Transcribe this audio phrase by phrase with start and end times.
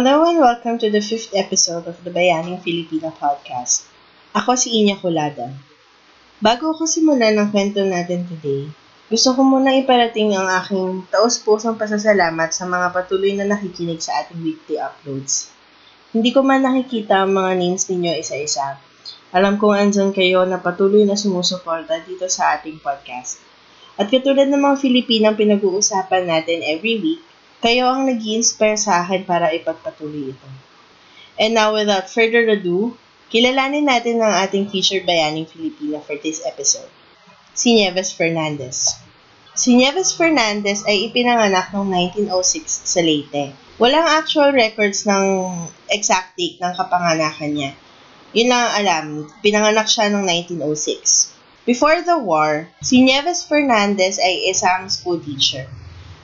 [0.00, 3.84] Hello and welcome to the fifth episode of the Bayaning Filipina podcast.
[4.32, 5.52] Ako si Inya Kulada.
[6.40, 8.72] Bago ako simulan ng kwento natin today,
[9.12, 14.40] gusto ko muna iparating ang aking taos-pusong pasasalamat sa mga patuloy na nakikinig sa ating
[14.40, 15.52] weekly uploads.
[16.16, 18.80] Hindi ko man nakikita ang mga names ninyo isa-isa.
[19.36, 23.36] Alam kong andyan kayo na patuloy na sumusuporta dito sa ating podcast.
[24.00, 27.20] At katulad ng mga Filipinang pinag-uusapan natin every week,
[27.60, 30.48] kayo ang nag inspire sa akin para ipagpatuloy ito.
[31.40, 32.96] And now, without further ado,
[33.32, 36.88] kilalanin natin ang ating featured bayaning Filipina for this episode
[37.60, 38.96] si Nieves Fernandez.
[39.52, 43.52] Si Nieves Fernandez ay ipinanganak noong 1906 sa Leyte.
[43.76, 45.24] Walang actual records ng
[45.92, 47.72] exact date ng kapanganakan niya.
[48.32, 49.06] Yun lang ang alam,
[49.44, 51.36] pinanganak siya noong 1906.
[51.68, 55.68] Before the war, si Nieves Fernandez ay isang school teacher.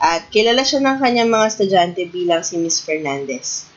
[0.00, 3.68] At kilala siya ng kanyang mga estudyante bilang si Miss Fernandez.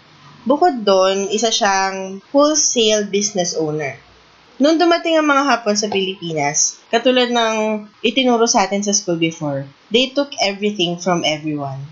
[0.48, 4.00] Bukod doon, isa siyang wholesale business owner.
[4.56, 9.68] Noong dumating ang mga Hapon sa Pilipinas, katulad ng itinuro sa atin sa school before,
[9.92, 11.84] they took everything from everyone.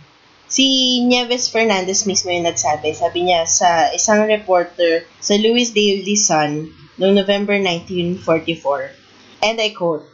[0.48, 6.72] Si Nieves Fernandez mismo yung nagsabi, sabi niya sa isang reporter sa Louis Daily Sun
[7.00, 10.08] noong November 1944, and I quote,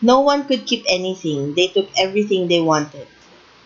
[0.00, 1.52] No one could keep anything.
[1.52, 3.08] They took everything they wanted.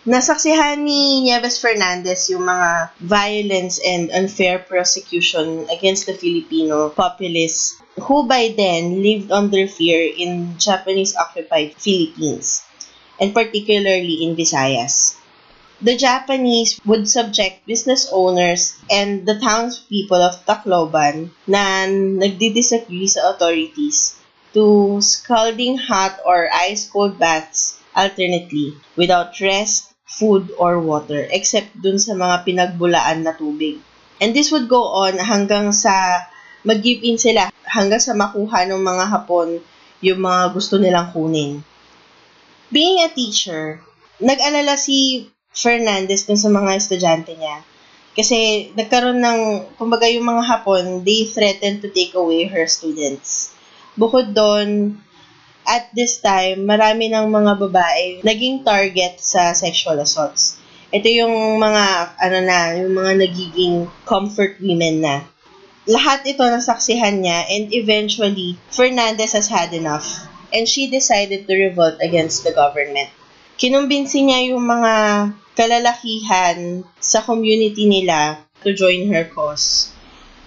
[0.03, 7.79] Nasaksihan ni Nieves Fernandez yung mga violence and unfair prosecution against the Filipino populace
[8.11, 12.67] who by then lived under fear in Japanese-occupied Philippines,
[13.23, 15.15] and particularly in Visayas.
[15.79, 24.19] The Japanese would subject business owners and the townspeople of Tacloban na nagdi-disagree sa authorities
[24.51, 32.13] to scalding hot or ice-cold baths alternately without rest, food, or water except dun sa
[32.13, 33.81] mga pinagbulaan na tubig.
[34.21, 36.27] And this would go on hanggang sa
[36.63, 39.59] mag-give in sila hanggang sa makuha ng mga Hapon
[40.05, 41.65] yung mga gusto nilang kunin.
[42.69, 43.81] Being a teacher,
[44.23, 47.61] nag-alala si Fernandez dun sa mga estudyante niya.
[48.13, 49.41] Kasi nagkaroon ng,
[49.81, 53.57] kumbaga yung mga Hapon, they threatened to take away her students.
[53.97, 55.01] Bukod doon,
[55.73, 60.61] at this time, marami ng mga babae naging target sa sexual assaults.
[60.93, 65.33] Ito yung mga, ano na, yung mga nagiging comfort women na
[65.89, 70.23] lahat ito nasaksihan niya and eventually, Fernandez has had enough
[70.55, 73.11] and she decided to revolt against the government.
[73.59, 74.95] Kinumbinsi niya yung mga
[75.59, 79.91] kalalakihan sa community nila to join her cause.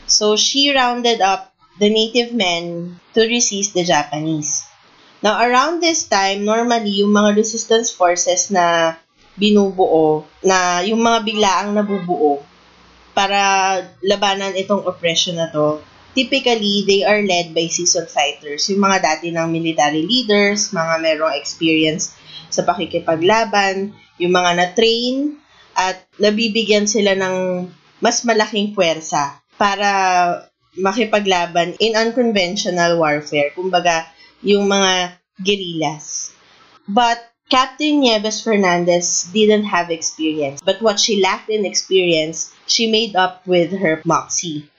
[0.08, 4.64] So she rounded up the native men to resist the Japanese.
[5.26, 8.94] Now, around this time, normally, yung mga resistance forces na
[9.34, 12.46] binubuo, na yung mga biglaang nabubuo,
[13.18, 13.42] para
[14.06, 15.82] labanan itong oppression na to,
[16.14, 18.70] typically, they are led by seasoned fighters.
[18.70, 22.14] Yung mga dati ng military leaders, mga merong experience
[22.54, 25.42] sa pakikipaglaban, yung mga na-train,
[25.74, 27.66] at nabibigyan sila ng
[27.98, 29.90] mas malaking puwersa para
[30.78, 33.52] makipaglaban in unconventional warfare.
[33.58, 34.08] Kumbaga,
[34.46, 36.30] yung mga guerrillas.
[36.86, 37.18] But
[37.50, 43.46] Captain Nieves Fernandez didn't have experience, but what she lacked in experience, she made up
[43.50, 44.70] with her moxie.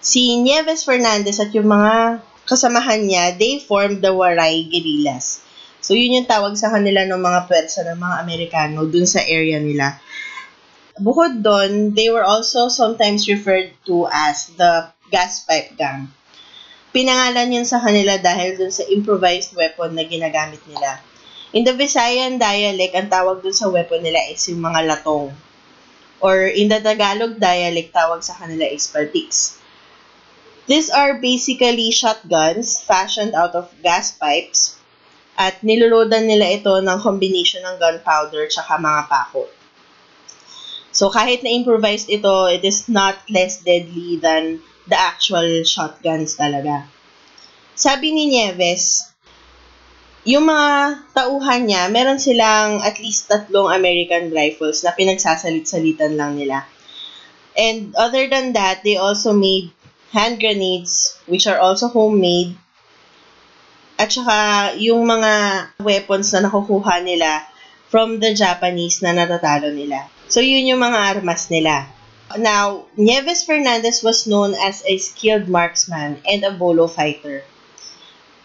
[0.00, 5.40] Si Nieves Fernandez at yung mga kasamahan niya, they formed the Waray Guerrillas.
[5.82, 9.58] So, yun yung tawag sa kanila ng mga pwersa ng mga Amerikano dun sa area
[9.58, 9.98] nila.
[10.96, 16.08] Bukod doon, they were also sometimes referred to as the gas pipe gang.
[16.92, 21.00] Pinangalan yun sa kanila dahil dun sa improvised weapon na ginagamit nila.
[21.56, 25.32] In the Visayan dialect, ang tawag dun sa weapon nila is yung mga latong.
[26.20, 29.56] Or in the Tagalog dialect, tawag sa kanila is paltiks.
[30.68, 34.76] These are basically shotguns fashioned out of gas pipes
[35.34, 39.48] at niluludan nila ito ng combination ng gunpowder tsaka mga pako.
[40.92, 44.60] So kahit na improvised ito, it is not less deadly than
[44.92, 46.84] the actual shotguns talaga.
[47.72, 49.08] Sabi ni Nieves,
[50.28, 56.68] yung mga tauhan niya, meron silang at least tatlong American rifles na pinagsasalit-salitan lang nila.
[57.56, 59.72] And other than that, they also made
[60.12, 62.54] hand grenades, which are also homemade.
[63.96, 65.32] At saka, yung mga
[65.80, 67.48] weapons na nakukuha nila
[67.88, 70.06] from the Japanese na natatalo nila.
[70.28, 71.88] So, yun yung mga armas nila.
[72.38, 77.44] Now, Nieves Fernandez was known as a skilled marksman and a bolo fighter.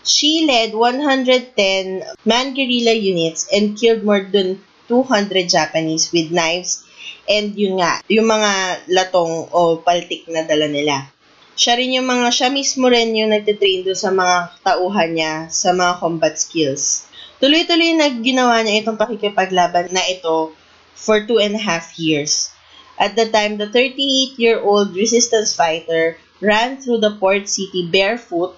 [0.03, 6.87] She led 110 man guerrilla units and killed more than 200 Japanese with knives
[7.27, 8.51] And yun nga, yung mga
[8.87, 11.11] latong o paltik na dala nila.
[11.59, 15.75] Siya rin yung mga, siya mismo rin yung nagtitrain doon sa mga tauhan niya sa
[15.75, 17.03] mga combat skills.
[17.43, 20.55] Tuloy-tuloy na ginawa niya itong pakikipaglaban na ito
[20.95, 22.55] for two and a half years.
[22.97, 28.57] At the time, the 38-year-old resistance fighter ran through the port city barefoot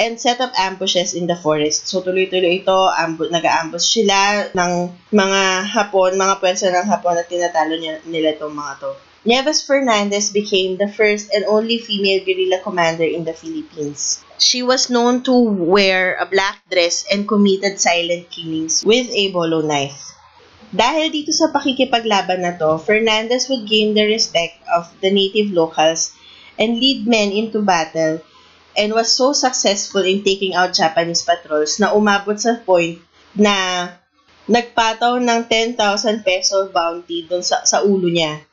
[0.00, 1.88] and set up ambushes in the forest.
[1.88, 4.72] So, tuloy-tuloy ito, ambu- nag-ambush sila ng
[5.12, 8.92] mga Hapon, mga pwersa ng Hapon at tinatalo niya, nila itong mga to.
[9.20, 14.24] Nieves Fernandez became the first and only female guerrilla commander in the Philippines.
[14.40, 19.60] She was known to wear a black dress and committed silent killings with a bolo
[19.60, 20.00] knife.
[20.70, 26.14] Dahil dito sa pakikipaglaban na to, Fernandez would gain the respect of the native locals
[26.58, 28.22] and lead men into battle
[28.78, 33.02] and was so successful in taking out Japanese patrols na umabot sa point
[33.34, 33.88] na
[34.46, 38.46] nagpataw ng 10,000 peso bounty dun sa, sa ulo niya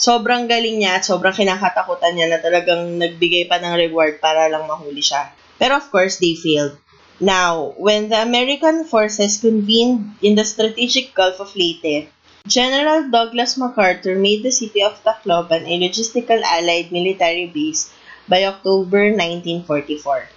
[0.00, 4.64] sobrang galing niya at sobrang kinakatakutan niya na talagang nagbigay pa ng reward para lang
[4.64, 5.28] mahuli siya.
[5.60, 6.72] Pero of course, they failed.
[7.20, 12.08] Now, when the American forces convened in the strategic Gulf of Leyte,
[12.48, 17.92] General Douglas MacArthur made the city of Tacloban a logistical allied military base
[18.24, 20.32] by October 1944.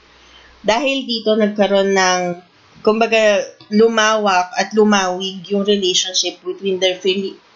[0.67, 2.21] Dahil dito nagkaroon ng
[2.83, 6.99] kumbaga lumawak at lumawig yung relationship between the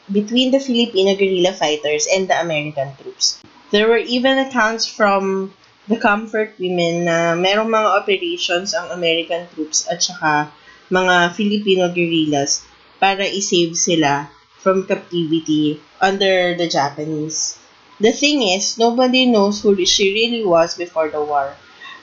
[0.07, 3.43] between the Filipino guerrilla fighters and the American troops.
[3.75, 5.51] There were even accounts from
[5.87, 10.51] the comfort women na merong mga operations ang American troops at saka
[10.91, 12.63] mga Filipino guerrillas
[12.99, 14.27] para i-save sila
[14.59, 17.55] from captivity under the Japanese.
[18.03, 21.55] The thing is, nobody knows who she really was before the war,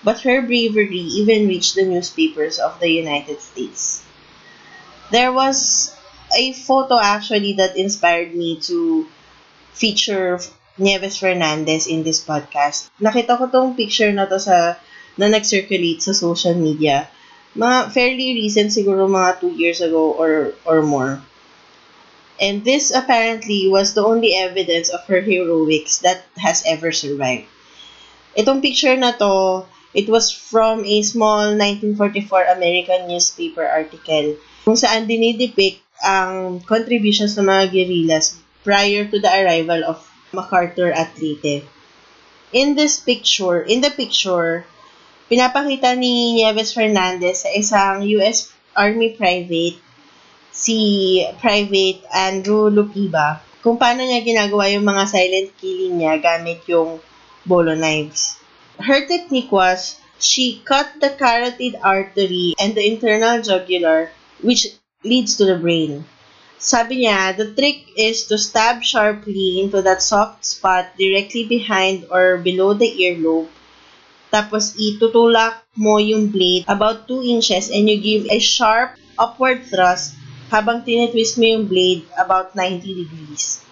[0.02, 4.02] but her bravery even reached the newspapers of the United States.
[5.12, 5.92] There was
[6.34, 9.06] a photo actually that inspired me to
[9.72, 10.40] feature
[10.74, 12.90] Nieves Fernandez in this podcast.
[12.98, 14.74] Nakita ko tong picture na to sa
[15.14, 17.06] na nag-circulate sa social media.
[17.54, 21.22] Mga fairly recent siguro mga two years ago or or more.
[22.42, 27.46] And this apparently was the only evidence of her heroics that has ever survived.
[28.34, 29.62] Itong picture na to,
[29.94, 34.34] it was from a small 1944 American newspaper article
[34.66, 38.34] kung saan dinidepict ang contributions ng mga guerrillas
[38.66, 40.02] prior to the arrival of
[40.34, 41.14] MacArthur at.
[42.52, 44.66] In this picture, in the picture,
[45.30, 49.78] pinapakita ni Nieves Fernandez sa isang US Army private,
[50.54, 50.78] si
[51.42, 57.02] Private Andrew Lupiba, kung paano niya ginagawa yung mga silent killing niya gamit yung
[57.42, 58.38] bolo knives.
[58.78, 64.10] Her technique was, she cut the carotid artery and the internal jugular,
[64.42, 66.04] which leads to the brain.
[66.58, 72.38] Sabi niya, the trick is to stab sharply into that soft spot directly behind or
[72.38, 73.50] below the earlobe.
[74.34, 80.18] Tapos itutulak mo yung blade about 2 inches and you give a sharp upward thrust
[80.50, 83.62] habang tinitwist mo yung blade about 90 degrees.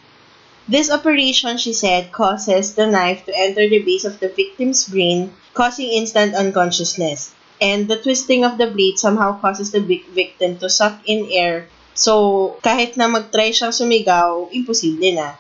[0.70, 5.34] This operation, she said, causes the knife to enter the base of the victim's brain,
[5.54, 7.34] causing instant unconsciousness.
[7.60, 11.66] And the twisting of the blade somehow causes the victim to suck in air.
[11.92, 15.36] So, kahit na mag-try siyang sumigaw, imposible na.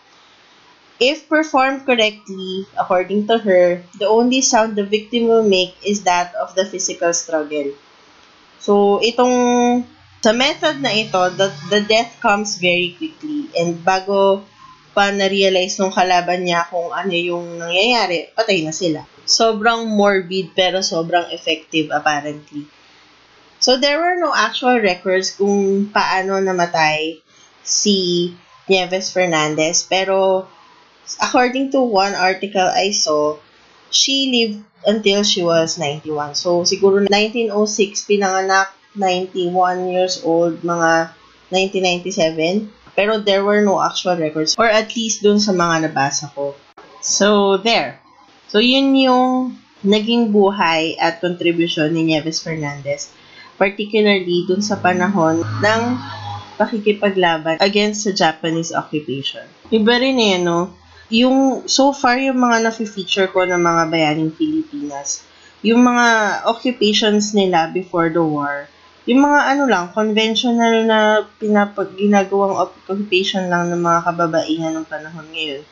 [1.02, 6.30] If performed correctly, according to her, the only sound the victim will make is that
[6.38, 7.74] of the physical struggle.
[8.62, 9.34] So, itong
[10.22, 13.50] sa method na ito, the, the death comes very quickly.
[13.58, 14.46] And bago
[14.94, 20.82] pa na-realize nung kalaban niya kung ano yung nangyayari, patay na sila sobrang morbid pero
[20.82, 22.66] sobrang effective apparently.
[23.62, 27.22] So there were no actual records kung paano namatay
[27.62, 28.34] si
[28.66, 30.50] Nieves Fernandez pero
[31.22, 33.38] according to one article I saw,
[33.94, 36.34] she lived until she was 91.
[36.34, 41.14] So siguro 1906 pinanganak, 91 years old, mga
[41.54, 42.66] 1997.
[42.98, 46.58] Pero there were no actual records or at least dun sa mga nabasa ko.
[46.98, 48.02] So there.
[48.52, 53.08] So, yun yung naging buhay at contribution ni Nieves Fernandez,
[53.62, 55.82] particularly dun sa panahon ng
[56.58, 59.46] pakikipaglaban against sa Japanese occupation.
[59.70, 60.74] Iba rin eh, no?
[61.14, 65.22] Yung, so far, yung mga na-feature ko ng mga bayaning Pilipinas,
[65.62, 68.66] yung mga occupations nila before the war,
[69.06, 75.26] yung mga ano lang, conventional na pinapag ginagawang occupation lang ng mga kababaihan ng panahon
[75.30, 75.62] ngayon.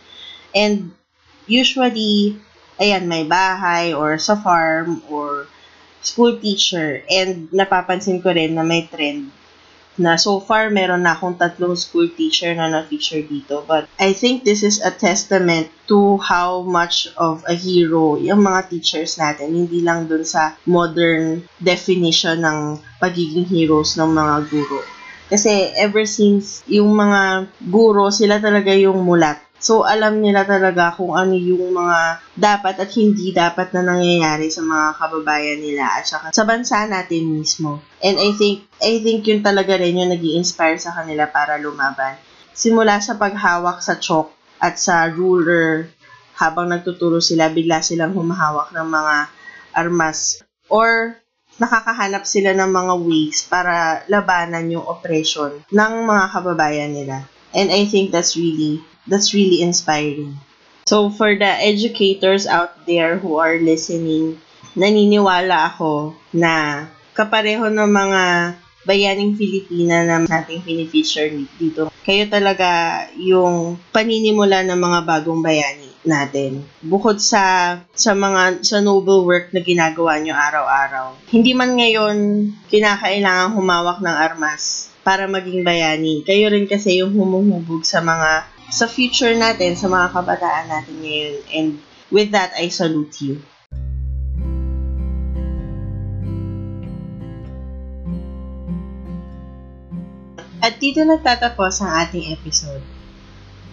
[0.55, 0.95] And
[1.51, 2.39] usually,
[2.79, 5.51] ayan, may bahay or sa farm or
[6.03, 7.05] school teacher.
[7.09, 9.33] And napapansin ko rin na may trend
[10.01, 13.61] na so far meron na akong tatlong school teacher na na-feature dito.
[13.69, 18.73] But I think this is a testament to how much of a hero yung mga
[18.73, 22.59] teachers natin, hindi lang dun sa modern definition ng
[22.97, 24.81] pagiging heroes ng mga guro.
[25.31, 31.13] Kasi ever since yung mga guro, sila talaga yung mulat So, alam nila talaga kung
[31.13, 36.33] ano yung mga dapat at hindi dapat na nangyayari sa mga kababayan nila at saka
[36.33, 37.85] sa bansa natin mismo.
[38.01, 42.17] And I think, I think yun talaga rin yung nag inspire sa kanila para lumaban.
[42.57, 44.33] Simula sa paghawak sa chalk
[44.65, 45.93] at sa ruler
[46.41, 49.15] habang nagtuturo sila, bigla silang humahawak ng mga
[49.77, 50.41] armas
[50.73, 51.21] or
[51.61, 57.29] nakakahanap sila ng mga ways para labanan yung oppression ng mga kababayan nila.
[57.53, 60.37] And I think that's really that's really inspiring.
[60.89, 64.43] So, for the educators out there who are listening,
[64.75, 68.23] naniniwala ako na kapareho ng mga
[68.89, 71.31] bayaning Filipina na nating pinifeature
[71.61, 71.93] dito.
[72.03, 76.65] Kayo talaga yung paninimula ng mga bagong bayani natin.
[76.81, 81.29] Bukod sa sa mga sa noble work na ginagawa nyo araw-araw.
[81.29, 82.17] Hindi man ngayon
[82.73, 86.25] kinakailangan humawak ng armas para maging bayani.
[86.25, 91.37] Kayo rin kasi yung humuhubog sa mga sa future natin, sa mga kabataan natin ngayon.
[91.51, 91.69] And
[92.15, 93.43] with that, I salute you.
[100.61, 102.85] At dito nagtatapos ang ating episode.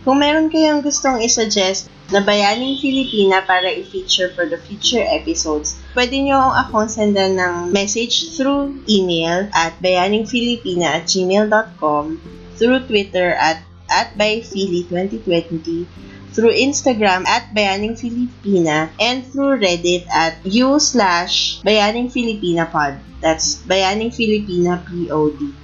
[0.07, 6.15] Kung meron kayong gustong isuggest na bayaning Filipina para i-feature for the future episodes, pwede
[6.23, 12.23] nyo akong sendan ng message through email at bayaningfilipina at gmail.com,
[12.55, 15.87] through Twitter at at byphilly2020,
[16.33, 23.01] through Instagram at Bayaning Filipina, and through Reddit at u slash Bayaning Filipina pod.
[23.21, 25.55] That's Bayaning Filipina POD.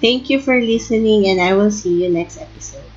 [0.00, 2.87] Thank you for listening and I will see you next episode.